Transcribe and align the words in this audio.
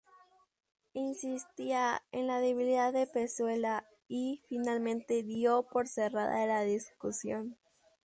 Insistía 0.95 2.01
en 2.11 2.25
la 2.25 2.39
debilidad 2.39 2.91
de 2.91 3.05
Pezuela 3.05 3.85
y, 4.07 4.41
finalmente, 4.49 5.21
dio 5.21 5.67
por 5.71 5.87
cerrada 5.87 6.43
la 6.47 6.61
discusión. 6.63 7.55